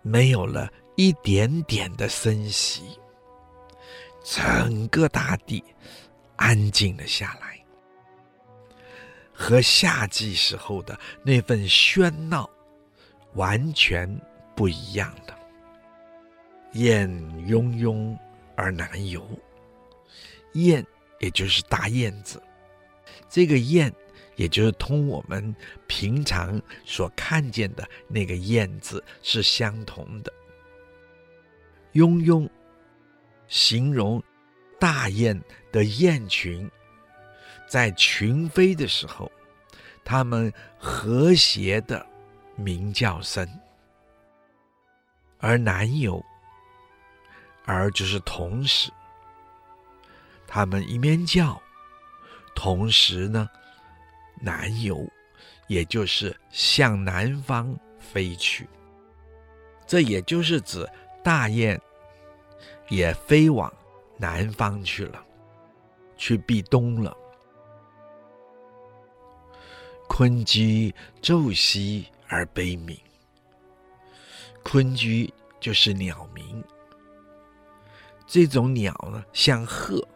[0.02, 2.99] 没有了一点点的声息，
[4.22, 5.62] 整个大地
[6.36, 7.64] 安静了下来，
[9.32, 12.48] 和夏季时候的那份喧闹
[13.34, 14.08] 完全
[14.54, 15.38] 不一样了。
[16.72, 17.10] 雁
[17.46, 18.18] 雍雍
[18.54, 19.26] 而南游，
[20.52, 20.86] 雁
[21.18, 22.42] 也就是大燕子，
[23.28, 23.92] 这个雁。
[24.36, 25.54] 也就是同我们
[25.86, 30.32] 平常所看见的那个燕子是相同的。
[31.92, 32.48] 雍雍，
[33.50, 34.22] 形容
[34.78, 35.38] 大雁
[35.70, 36.70] 的雁群，
[37.68, 39.30] 在群飞的时候，
[40.02, 42.06] 它们和谐的
[42.56, 43.44] 鸣叫声；
[45.38, 46.24] 而南游，
[47.66, 48.90] 而就是同时，
[50.46, 51.60] 它们一面叫，
[52.54, 53.46] 同时呢。
[54.42, 55.06] 南游，
[55.66, 58.66] 也就是向南方飞去。
[59.86, 60.88] 这也就是指
[61.22, 61.78] 大雁
[62.90, 63.72] 也飞往
[64.18, 65.24] 南方去了，
[66.18, 67.16] 去避冬了。
[70.06, 72.94] 鲲居昼息而悲鸣。
[74.62, 76.62] 鲲居就是鸟鸣。
[78.26, 80.06] 这种鸟呢，像鹤，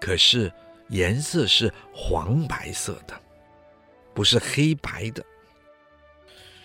[0.00, 0.50] 可是。
[0.90, 3.14] 颜色是黄白色的，
[4.12, 5.24] 不是黑白的。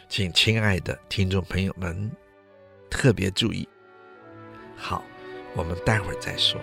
[0.10, 2.12] 请亲爱的听众朋友们
[2.90, 3.70] 特别注意。
[4.88, 5.04] 好，
[5.56, 6.62] 我们待会儿再说。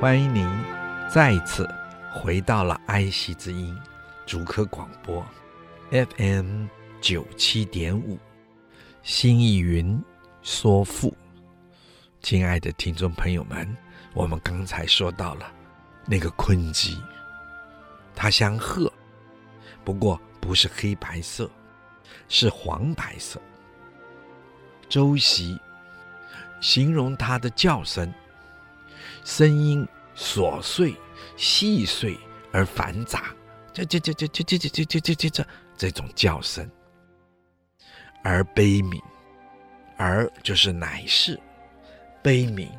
[0.00, 0.48] 欢迎您
[1.12, 1.68] 再一次
[2.14, 3.76] 回到了爱惜之音
[4.24, 5.22] 竹科广播
[5.90, 6.64] FM
[7.02, 8.18] 九七点五，
[9.02, 10.02] 新意云
[10.46, 11.12] 说赋。
[12.22, 13.76] 亲爱的听众朋友们，
[14.14, 15.52] 我们刚才说到了
[16.06, 17.02] 那个鲲鸡，
[18.14, 18.90] 它像鹤，
[19.84, 21.50] 不过不是黑白色，
[22.28, 23.42] 是黄白色。
[24.88, 25.60] 周兮，
[26.60, 28.14] 形容它的叫声，
[29.24, 29.86] 声音。
[30.14, 30.96] 琐碎、
[31.36, 32.18] 细碎
[32.50, 33.34] 而繁杂，
[33.74, 36.66] 这、这、这、这、这、这、这、这、这、这、这、这这种叫声，
[38.22, 38.98] 而悲鸣，
[39.96, 41.38] 而就是乃是
[42.22, 42.70] 悲鸣，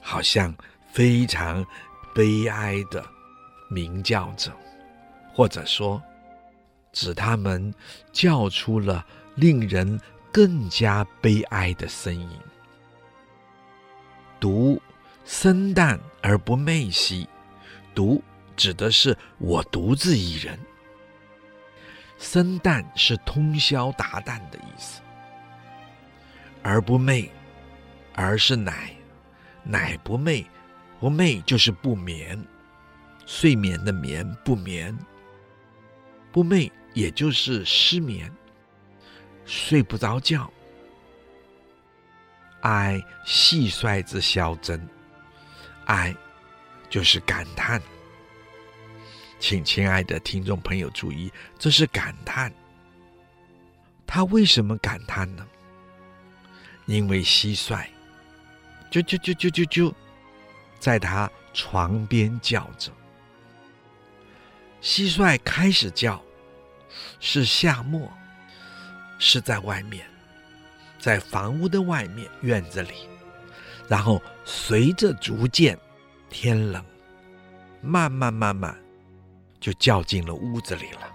[0.00, 0.54] 好像
[0.90, 1.64] 非常
[2.14, 3.04] 悲哀的
[3.68, 4.52] 鸣叫着，
[5.34, 6.02] 或者说，
[6.92, 7.74] 指他们
[8.12, 9.04] 叫出了
[9.34, 10.00] 令人
[10.32, 12.28] 更加悲哀的声音。
[14.38, 14.80] 独
[15.24, 17.28] 生旦而不寐兮，
[17.94, 18.22] 独
[18.56, 20.58] 指的是我独自一人。
[22.18, 25.02] 生旦是通宵达旦的意思，
[26.68, 27.30] 而不寐，
[28.12, 28.90] 而是乃，
[29.62, 30.44] 乃不寐，
[30.98, 32.36] 不寐就是不眠，
[33.24, 34.92] 睡眠的眠，不眠，
[36.32, 38.28] 不寐也就是失眠，
[39.44, 40.52] 睡不着觉。
[42.62, 44.84] 哀蟋蟀之消真，
[45.84, 46.12] 哀
[46.90, 47.80] 就是感叹。
[49.38, 52.52] 请亲爱的听众朋友注意，这是感叹。
[54.04, 55.46] 他为什么感叹呢？
[56.86, 57.86] 因为蟋蟀，
[58.90, 59.94] 啾啾啾啾啾啾，
[60.80, 62.90] 在他床边叫着。
[64.80, 66.22] 蟋蟀开始叫，
[67.20, 68.10] 是夏末，
[69.18, 70.06] 是在外面，
[70.98, 73.08] 在房屋的外面院子里，
[73.88, 75.78] 然后随着逐渐
[76.30, 76.84] 天冷，
[77.82, 78.76] 慢慢慢慢。
[79.58, 81.10] 就叫进了屋子里了。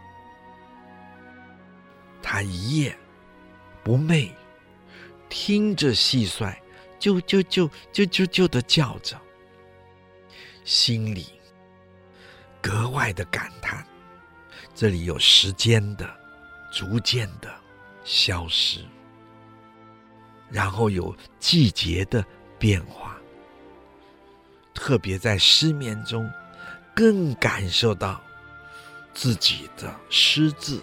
[2.21, 2.97] 他一夜
[3.81, 4.31] 不寐，
[5.31, 6.53] 听着蟋蟀
[6.99, 9.17] 啾啾啾啾啾啾的叫着，
[10.65, 11.27] 心里
[12.61, 13.87] 格外的感叹。
[14.75, 16.07] 这里有时间的
[16.71, 17.49] 逐渐的
[18.03, 18.85] 消失，
[20.49, 22.23] 然后有季节的
[22.59, 23.17] 变化，
[24.73, 26.29] 特别在失眠中
[26.93, 28.21] 更感受到。
[29.13, 30.79] 自己的失志，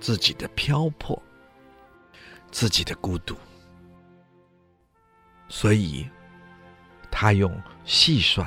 [0.00, 1.20] 自己的漂泊，
[2.52, 3.36] 自己的孤独，
[5.48, 6.08] 所以
[7.10, 7.50] 他用
[7.84, 8.46] 蟋蟀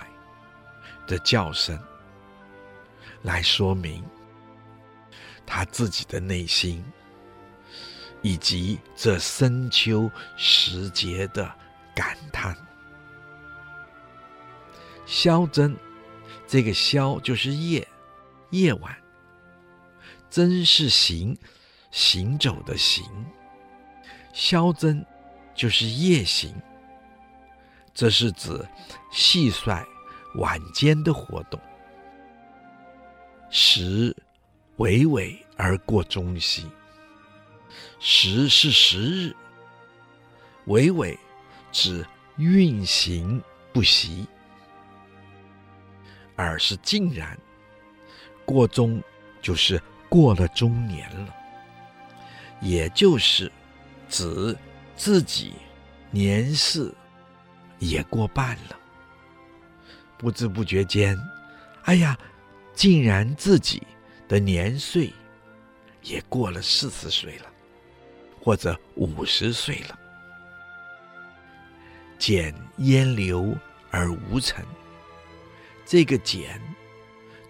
[1.05, 1.77] 的叫声
[3.23, 4.01] 来说明
[5.45, 6.81] 他自己的内心，
[8.21, 11.53] 以及这深秋时节的
[11.93, 12.55] 感叹。
[15.05, 15.75] 萧真，
[16.47, 17.85] 这个萧就是夜。
[18.51, 18.95] 夜晚，
[20.29, 21.37] 真是行
[21.91, 23.03] 行走的行，
[24.35, 25.03] 消真
[25.55, 26.53] 就是夜行。
[27.93, 28.49] 这是指
[29.13, 29.81] 蟋蟀
[30.35, 31.57] 晚间的活动。
[33.49, 34.13] 时
[34.75, 36.69] 娓娓而过中夕，
[38.01, 39.35] 时是时日，
[40.67, 41.17] 娓娓
[41.71, 42.05] 指
[42.35, 44.27] 运行不息，
[46.35, 47.37] 而是竟然。
[48.43, 49.01] 过中
[49.41, 51.33] 就是过了中年了，
[52.59, 53.49] 也就是
[54.09, 54.57] 子
[54.95, 55.53] 自己
[56.11, 56.93] 年事
[57.79, 58.79] 也过半了。
[60.17, 61.17] 不知不觉间，
[61.83, 62.17] 哎呀，
[62.73, 63.83] 竟然自己
[64.27, 65.13] 的年岁
[66.01, 67.45] 也过了四十岁了，
[68.41, 69.99] 或者五十岁了。
[72.17, 73.55] 简烟流
[73.91, 74.65] 而无尘，
[75.85, 76.61] 这个简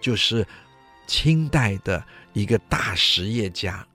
[0.00, 0.46] 就是。
[1.08, 3.86] 清代的一个大实业家，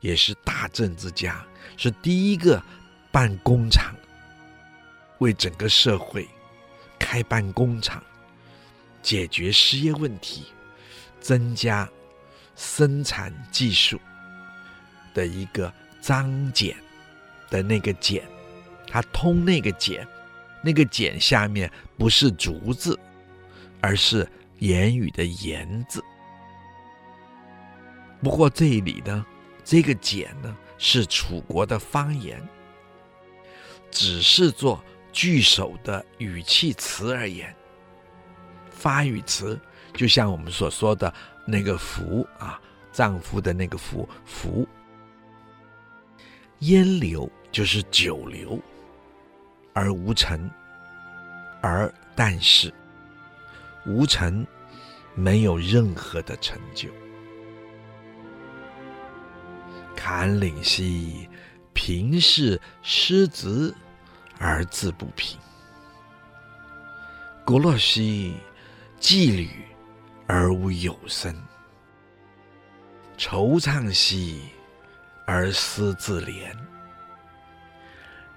[0.00, 1.44] 也是大政治家，
[1.76, 2.62] 是第一个
[3.10, 3.94] 办工厂，
[5.18, 6.28] 为整个社会
[6.98, 8.02] 开办工厂，
[9.02, 10.46] 解决失业问题，
[11.20, 11.88] 增加
[12.56, 14.00] 生产技术
[15.14, 16.76] 的一个张俭
[17.48, 18.22] 的那个俭，
[18.86, 20.06] 他通那个俭，
[20.62, 22.98] 那个俭下面不是竹字，
[23.80, 24.28] 而是
[24.58, 26.02] 言语的言字。
[28.22, 29.24] 不过这里呢，
[29.64, 32.40] 这个“简”呢是楚国的方言，
[33.90, 34.82] 只是做
[35.12, 37.54] 句首的语气词而言。
[38.70, 39.60] 发语词
[39.92, 41.12] 就像我们所说的
[41.46, 42.60] 那个“夫”啊，
[42.92, 44.66] 丈夫的那个“夫”，夫。
[46.60, 48.60] 烟流就是久留，
[49.72, 50.50] 而无成，
[51.62, 52.72] 而但是
[53.86, 54.46] 无成，
[55.14, 56.90] 没有任何的成就。
[60.02, 61.28] 坎岭兮，
[61.74, 63.72] 平是失职
[64.38, 65.38] 而志不平；
[67.44, 68.34] 虢乐兮，
[68.98, 69.50] 蓟履
[70.26, 71.34] 而无有声；
[73.18, 74.40] 惆怅兮，
[75.26, 76.50] 而思自怜；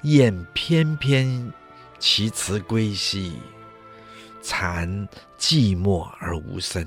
[0.02, 1.50] 雁翩翩
[1.98, 3.40] 其辞归兮，
[4.42, 5.08] 蝉
[5.38, 6.84] 寂寞而无声；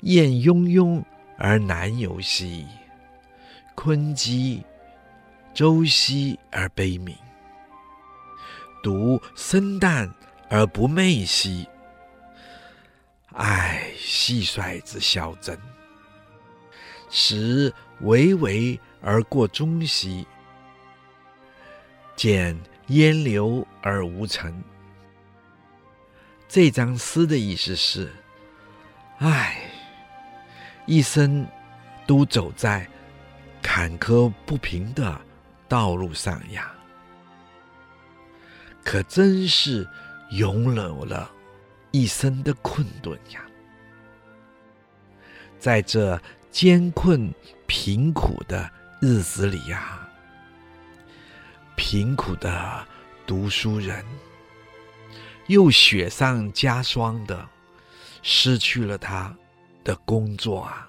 [0.00, 1.04] 雁雍雍
[1.36, 2.66] 而南游兮。
[3.74, 4.62] 鲲箕
[5.54, 7.16] 周兮而悲鸣，
[8.82, 10.10] 独生旦
[10.48, 11.66] 而不寐兮。
[13.32, 15.58] 唉，蟋蟀之消真，
[17.10, 20.26] 时巍巍而过中溪，
[22.14, 22.58] 见
[22.88, 24.62] 烟流而无尘。
[26.46, 28.12] 这张诗的意思是：
[29.18, 29.62] 唉，
[30.84, 31.46] 一生
[32.06, 32.86] 都走在
[33.62, 35.18] 坎坷不平的
[35.68, 36.70] 道路上呀，
[38.84, 39.88] 可真是
[40.32, 41.30] 拥有了
[41.92, 43.40] 一生的困顿呀。
[45.58, 47.32] 在这艰困
[47.66, 48.68] 贫苦的
[49.00, 50.06] 日子里呀，
[51.76, 52.86] 贫苦的
[53.26, 54.04] 读书人。
[55.48, 57.46] 又雪上加霜的
[58.22, 59.36] 失去了他
[59.82, 60.88] 的工作啊！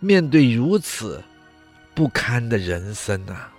[0.00, 1.22] 面对如此
[1.94, 3.52] 不堪的人生啊，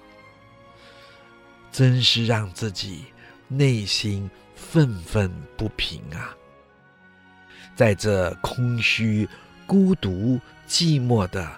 [1.71, 3.05] 真是让自己
[3.47, 6.35] 内心愤愤不平啊！
[7.75, 9.29] 在这空虚、
[9.65, 10.37] 孤独、
[10.67, 11.49] 寂寞的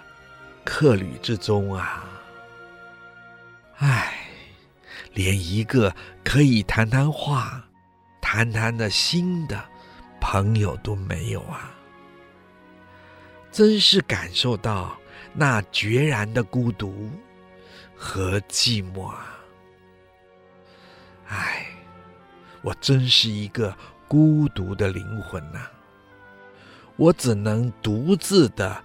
[0.64, 2.04] 客旅之中啊，
[3.78, 4.20] 唉。
[5.12, 7.64] 连一个可以谈谈话、
[8.20, 9.64] 谈谈的心的
[10.20, 11.73] 朋友都没有啊！
[13.54, 14.98] 真是感受到
[15.32, 17.08] 那决然的孤独
[17.94, 19.38] 和寂寞啊！
[21.28, 21.66] 唉，
[22.62, 23.72] 我真是一个
[24.08, 25.70] 孤独的灵魂呐、啊！
[26.96, 28.82] 我只能独自的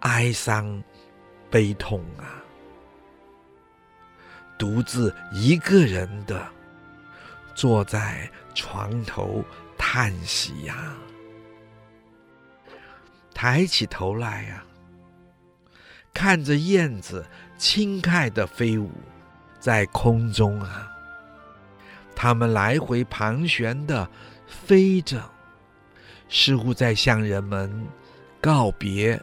[0.00, 0.84] 哀伤、
[1.50, 2.44] 悲痛啊！
[4.58, 6.46] 独自一个人的
[7.54, 9.42] 坐在床头
[9.78, 10.94] 叹息呀、
[13.34, 14.62] 抬起头来呀、
[16.12, 17.26] 看着燕子
[17.56, 18.90] 轻快的飞舞
[19.58, 20.90] 在空中啊，
[22.14, 24.08] 它们来回盘旋的
[24.46, 25.22] 飞着，
[26.28, 27.86] 似乎在向人们
[28.40, 29.20] 告别，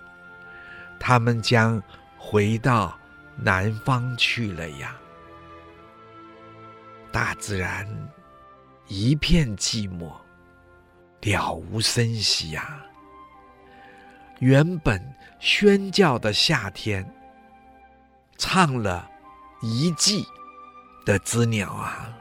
[1.00, 1.82] 它们将
[2.18, 2.98] 回到
[3.38, 4.96] 南方去了呀。
[7.12, 7.88] 大自然
[8.88, 10.12] 一片寂寞，
[11.22, 12.82] 了无声息呀。
[14.40, 15.02] 原本
[15.40, 17.06] 喧叫的夏天，
[18.38, 19.10] 唱了
[19.62, 20.26] 一季
[21.06, 22.14] 的知鸟啊，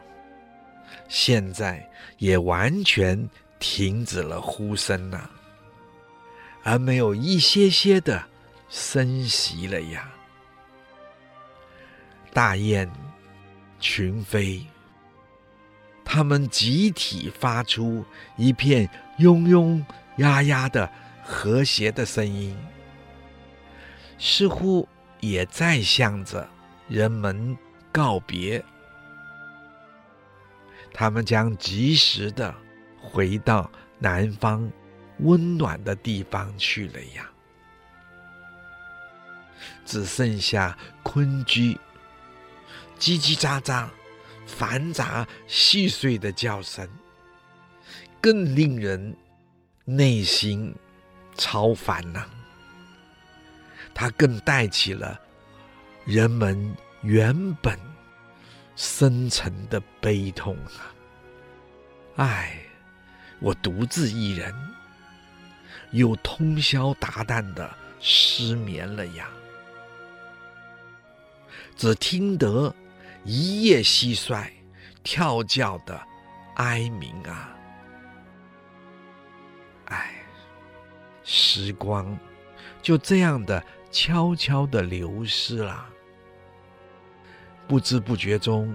[1.08, 1.88] 现在
[2.18, 3.28] 也完全
[3.60, 5.30] 停止了呼声呐，
[6.64, 8.24] 而没有一些些的
[8.68, 10.10] 声息了呀。
[12.32, 12.90] 大雁
[13.78, 14.66] 群飞。
[16.10, 18.02] 它们集体发出
[18.36, 18.88] 一片
[19.18, 19.84] 喁喁
[20.16, 20.90] 呀呀的
[21.30, 22.56] 和谐的声音，
[24.18, 24.88] 似乎
[25.20, 26.48] 也在向着
[26.88, 27.54] 人们
[27.92, 28.64] 告别。
[30.94, 32.52] 他们将及时的
[32.98, 34.68] 回到南方
[35.18, 37.30] 温暖的地方去了呀，
[39.84, 41.76] 只剩下鲲駒
[42.98, 43.86] 叽叽喳喳。
[44.46, 46.88] 繁杂细碎的叫声，
[48.18, 49.14] 更令人
[49.84, 50.74] 内心
[51.38, 52.28] 超凡呐、啊。
[53.94, 55.18] 它更带起了
[56.04, 57.78] 人们原本
[58.76, 60.92] 深沉的悲痛啊！
[62.16, 62.58] 唉，
[63.40, 64.54] 我独自一人，
[65.92, 69.30] 又通宵达旦的失眠了呀。
[71.74, 72.74] 只听得。
[73.24, 74.48] 一夜蟋蟀
[75.02, 76.00] 跳叫的
[76.54, 77.57] 哀鸣啊！
[81.30, 82.18] 时光
[82.80, 85.86] 就这样的悄悄的流失了。
[87.66, 88.74] 不知不觉中，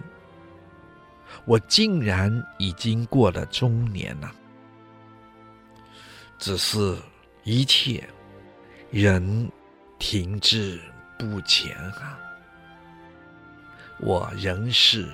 [1.45, 4.31] 我竟然已经过了中年了。
[6.37, 6.95] 只是
[7.43, 8.07] 一切
[8.91, 9.49] 仍
[9.97, 10.79] 停滞
[11.17, 12.19] 不前啊！
[13.99, 15.11] 我仍是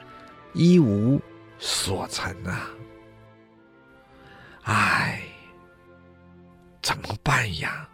[0.53, 1.21] 一无
[1.57, 2.69] 所成啊！
[4.63, 5.21] 唉，
[6.81, 7.87] 怎么办呀？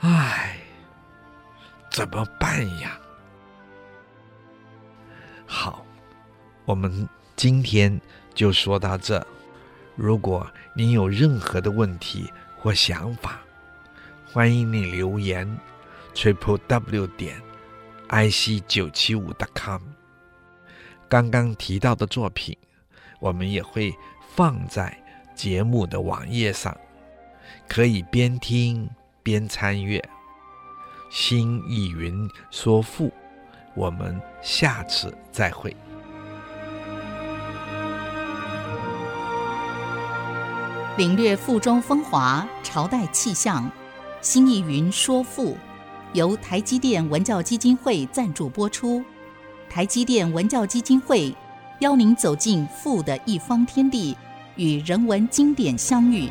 [0.00, 0.58] 唉，
[1.90, 2.98] 怎么办呀？
[5.46, 5.84] 好，
[6.64, 8.00] 我们今天
[8.34, 9.24] 就说到这。
[9.94, 13.40] 如果您有任何的问题或想法，
[14.30, 15.58] 欢迎你留言
[16.14, 17.40] ：triple w 点。
[18.08, 19.82] i c 九七五 .com，
[21.08, 22.56] 刚刚提到的作品，
[23.18, 23.92] 我们也会
[24.34, 24.96] 放在
[25.34, 26.76] 节目的网页上，
[27.68, 28.88] 可以边听
[29.22, 30.02] 边参阅。
[31.10, 33.12] 新意云说赋，
[33.74, 35.74] 我们下次再会。
[40.96, 43.70] 领略赋中风华，朝代气象。
[44.22, 45.56] 新艺云说赋，
[46.14, 49.04] 由台积电文教基金会赞助播出。
[49.68, 51.34] 台积电文教基金会
[51.80, 54.16] 邀您走进赋的一方天地，
[54.56, 56.30] 与人文经典相遇。